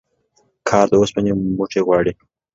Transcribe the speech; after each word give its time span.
کار 0.69 0.85
د 0.89 0.93
اوسپني 1.01 1.31
موټي 1.57 1.81
غواړي 1.87 2.13